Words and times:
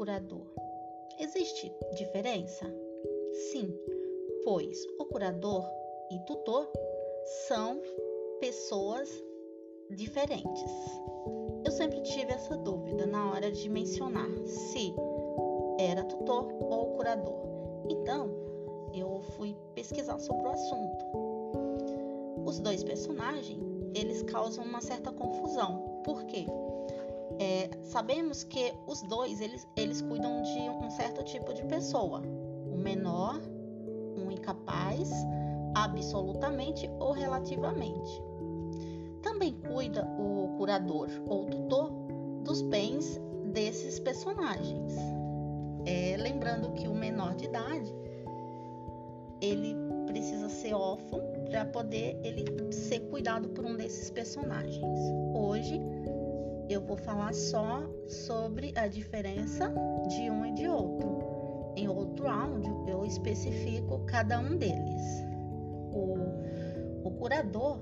curador. 0.00 0.46
Existe 1.18 1.70
diferença? 1.92 2.64
Sim, 3.52 3.70
pois 4.44 4.82
o 4.98 5.04
curador 5.04 5.62
e 6.10 6.18
tutor 6.20 6.72
são 7.46 7.78
pessoas 8.40 9.10
diferentes. 9.90 10.72
Eu 11.66 11.70
sempre 11.70 12.00
tive 12.00 12.32
essa 12.32 12.56
dúvida 12.56 13.04
na 13.04 13.30
hora 13.30 13.52
de 13.52 13.68
mencionar 13.68 14.30
se 14.46 14.94
era 15.78 16.02
tutor 16.04 16.50
ou 16.50 16.96
curador. 16.96 17.42
Então, 17.90 18.30
eu 18.94 19.20
fui 19.36 19.54
pesquisar 19.74 20.18
sobre 20.18 20.46
o 20.46 20.50
assunto. 20.50 21.04
Os 22.46 22.58
dois 22.58 22.82
personagens, 22.82 23.62
eles 23.94 24.22
causam 24.22 24.64
uma 24.64 24.80
certa 24.80 25.12
confusão. 25.12 26.00
Por 26.02 26.24
quê? 26.24 26.46
Sabemos 27.84 28.44
que 28.44 28.72
os 28.86 29.02
dois, 29.02 29.40
eles, 29.40 29.66
eles 29.76 30.00
cuidam 30.02 30.42
de 30.42 30.58
um 30.58 30.90
certo 30.90 31.24
tipo 31.24 31.52
de 31.52 31.64
pessoa. 31.64 32.22
O 32.72 32.76
menor, 32.76 33.40
um 34.16 34.30
incapaz, 34.30 35.10
absolutamente 35.74 36.88
ou 36.98 37.12
relativamente. 37.12 38.22
Também 39.22 39.52
cuida 39.52 40.04
o 40.18 40.56
curador 40.56 41.08
ou 41.26 41.46
tutor 41.46 41.90
dos 42.44 42.62
bens 42.62 43.20
desses 43.52 43.98
personagens. 43.98 44.94
É, 45.84 46.16
lembrando 46.18 46.72
que 46.72 46.86
o 46.86 46.94
menor 46.94 47.34
de 47.34 47.46
idade 47.46 47.92
ele 49.40 49.74
precisa 50.06 50.48
ser 50.48 50.74
órfão 50.74 51.20
para 51.48 51.64
poder 51.64 52.18
ele 52.22 52.44
ser 52.72 53.00
cuidado 53.10 53.48
por 53.50 53.64
um 53.64 53.76
desses 53.76 54.10
personagens. 54.10 54.98
Hoje 55.34 55.80
eu 56.72 56.80
vou 56.80 56.96
falar 56.96 57.34
só 57.34 57.82
sobre 58.06 58.72
a 58.78 58.86
diferença 58.86 59.74
de 60.08 60.30
um 60.30 60.46
e 60.46 60.52
de 60.52 60.68
outro. 60.68 61.72
Em 61.76 61.88
outro 61.88 62.28
áudio 62.28 62.86
eu 62.88 63.04
especifico 63.04 64.04
cada 64.06 64.38
um 64.38 64.56
deles. 64.56 65.02
O, 65.92 67.08
o 67.08 67.10
curador 67.18 67.80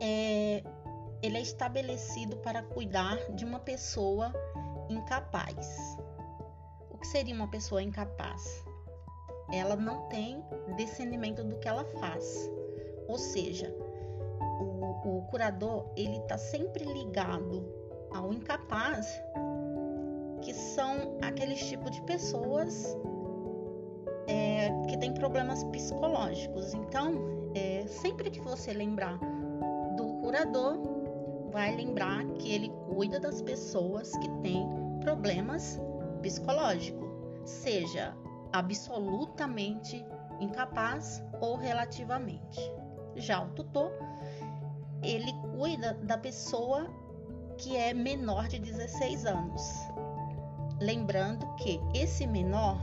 é, 0.00 0.62
ele 1.20 1.36
é 1.36 1.42
estabelecido 1.42 2.36
para 2.36 2.62
cuidar 2.62 3.16
de 3.32 3.44
uma 3.44 3.58
pessoa 3.58 4.32
incapaz. 4.88 5.98
O 6.90 6.98
que 6.98 7.08
seria 7.08 7.34
uma 7.34 7.50
pessoa 7.50 7.82
incapaz? 7.82 8.64
Ela 9.52 9.74
não 9.74 10.08
tem 10.08 10.44
discernimento 10.76 11.42
do 11.42 11.58
que 11.58 11.66
ela 11.66 11.84
faz. 11.98 12.48
Ou 13.08 13.18
seja, 13.18 13.74
o, 15.04 15.22
curador 15.22 15.90
ele 15.96 16.16
está 16.18 16.38
sempre 16.38 16.84
ligado 16.84 17.64
ao 18.12 18.32
incapaz, 18.32 19.06
que 20.42 20.52
são 20.54 21.16
aqueles 21.22 21.60
tipos 21.68 21.90
de 21.90 22.02
pessoas 22.02 22.96
é, 24.26 24.70
que 24.88 24.96
têm 24.98 25.12
problemas 25.12 25.62
psicológicos. 25.64 26.74
Então, 26.74 27.14
é, 27.54 27.86
sempre 27.86 28.30
que 28.30 28.40
você 28.40 28.72
lembrar 28.72 29.18
do 29.96 30.06
curador, 30.20 30.78
vai 31.50 31.74
lembrar 31.74 32.24
que 32.38 32.52
ele 32.52 32.70
cuida 32.94 33.18
das 33.18 33.42
pessoas 33.42 34.12
que 34.16 34.28
têm 34.42 34.68
problemas 35.00 35.80
psicológicos, 36.22 37.08
seja 37.44 38.14
absolutamente 38.52 40.04
incapaz 40.40 41.22
ou 41.40 41.56
relativamente. 41.56 42.60
Já 43.16 43.42
o 43.42 43.48
tutor, 43.50 43.92
cuida 45.80 45.94
da 46.02 46.18
pessoa 46.18 46.86
que 47.56 47.74
é 47.74 47.94
menor 47.94 48.48
de 48.48 48.58
16 48.58 49.24
anos. 49.24 49.62
Lembrando 50.78 51.46
que 51.56 51.80
esse 51.94 52.26
menor, 52.26 52.78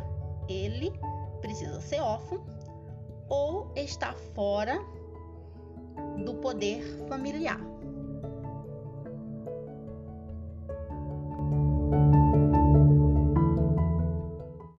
ele 0.49 0.91
precisa 1.39 1.79
ser 1.79 2.01
órfão 2.01 2.43
ou 3.29 3.71
estar 3.75 4.15
fora 4.33 4.79
do 6.25 6.35
poder 6.35 6.83
familiar. 7.07 7.59